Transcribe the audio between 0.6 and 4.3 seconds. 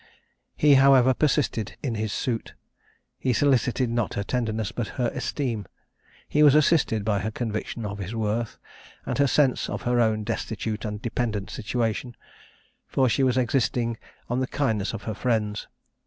however, persisted in his suit. He solicited not her